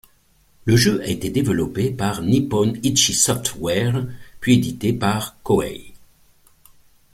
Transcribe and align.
Le 0.65 0.75
jeu 0.77 0.99
a 1.03 1.07
été 1.09 1.29
développé 1.29 1.91
par 1.91 2.23
Nippon 2.23 2.73
Ichi 2.81 3.13
Software 3.13 4.07
puis 4.39 4.55
édité 4.55 4.93
par 4.93 5.39
Koei. 5.43 5.93